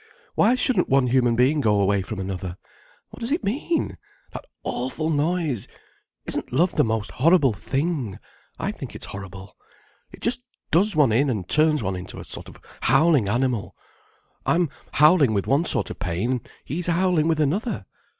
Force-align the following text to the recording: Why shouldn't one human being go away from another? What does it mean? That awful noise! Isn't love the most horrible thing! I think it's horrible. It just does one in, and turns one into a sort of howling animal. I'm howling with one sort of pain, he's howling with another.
Why 0.33 0.55
shouldn't 0.55 0.89
one 0.89 1.05
human 1.05 1.35
being 1.35 1.61
go 1.61 1.79
away 1.79 2.01
from 2.01 2.17
another? 2.19 2.57
What 3.11 3.19
does 3.19 3.31
it 3.31 3.43
mean? 3.43 3.99
That 4.31 4.45
awful 4.63 5.11
noise! 5.11 5.67
Isn't 6.25 6.51
love 6.51 6.71
the 6.71 6.83
most 6.83 7.11
horrible 7.11 7.53
thing! 7.53 8.17
I 8.57 8.71
think 8.71 8.95
it's 8.95 9.05
horrible. 9.13 9.55
It 10.11 10.21
just 10.21 10.41
does 10.71 10.95
one 10.95 11.11
in, 11.11 11.29
and 11.29 11.47
turns 11.47 11.83
one 11.83 11.95
into 11.95 12.19
a 12.19 12.23
sort 12.23 12.49
of 12.49 12.59
howling 12.81 13.29
animal. 13.29 13.75
I'm 14.43 14.69
howling 14.93 15.35
with 15.35 15.45
one 15.45 15.65
sort 15.65 15.91
of 15.91 15.99
pain, 15.99 16.41
he's 16.65 16.87
howling 16.87 17.27
with 17.27 17.39
another. 17.39 17.85